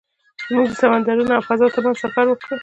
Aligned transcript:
موږ 0.53 0.67
د 0.71 0.73
سمندرونو 0.81 1.31
او 1.37 1.43
فضا 1.49 1.67
تر 1.73 1.79
منځ 1.85 1.97
سفر 2.03 2.25
وکړ. 2.29 2.53